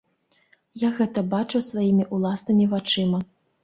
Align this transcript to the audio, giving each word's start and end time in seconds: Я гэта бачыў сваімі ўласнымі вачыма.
Я 0.85 0.89
гэта 1.01 1.25
бачыў 1.35 1.61
сваімі 1.69 2.11
ўласнымі 2.17 2.65
вачыма. 2.77 3.27